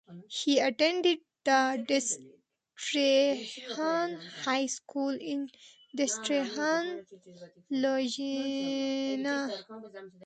[0.29, 1.85] He attended the
[2.81, 5.47] Destrehan High School in
[5.95, 7.05] Destrehan,
[7.69, 9.51] Louisiana.